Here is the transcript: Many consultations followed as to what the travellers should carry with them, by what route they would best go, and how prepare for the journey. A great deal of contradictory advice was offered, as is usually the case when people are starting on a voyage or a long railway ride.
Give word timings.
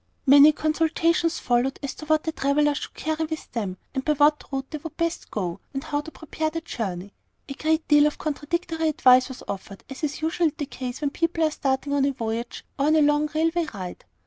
Many 0.25 0.51
consultations 0.51 1.37
followed 1.37 1.77
as 1.83 1.93
to 1.93 2.07
what 2.07 2.23
the 2.23 2.31
travellers 2.31 2.79
should 2.79 2.95
carry 2.95 3.23
with 3.25 3.51
them, 3.51 3.77
by 4.03 4.13
what 4.13 4.43
route 4.51 4.65
they 4.71 4.79
would 4.79 4.97
best 4.97 5.29
go, 5.29 5.59
and 5.75 5.83
how 5.83 6.01
prepare 6.01 6.47
for 6.49 6.55
the 6.55 6.61
journey. 6.61 7.13
A 7.47 7.53
great 7.53 7.87
deal 7.87 8.07
of 8.07 8.17
contradictory 8.17 8.87
advice 8.89 9.29
was 9.29 9.43
offered, 9.47 9.83
as 9.91 10.03
is 10.03 10.23
usually 10.23 10.53
the 10.57 10.65
case 10.65 11.01
when 11.01 11.11
people 11.11 11.43
are 11.43 11.51
starting 11.51 11.93
on 11.93 12.05
a 12.05 12.13
voyage 12.13 12.65
or 12.79 12.87
a 12.87 12.93
long 13.03 13.29
railway 13.35 13.67
ride. 13.75 14.05